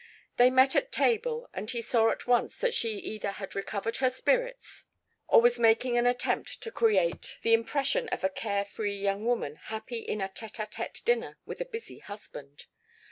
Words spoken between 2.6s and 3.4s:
she either